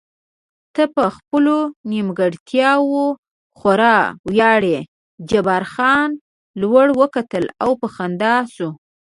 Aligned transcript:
ته 0.73 0.83
په 0.95 1.03
خپلو 1.15 1.57
نیمګړتیاوو 1.91 3.05
خورا 3.57 3.97
ویاړې، 4.31 4.77
جبار 5.29 5.63
خان 5.73 6.09
لوړ 6.61 6.87
وکتل 7.01 7.45
او 7.63 7.69
په 7.81 7.87
خندا 7.95 8.35
شو. 8.53 8.69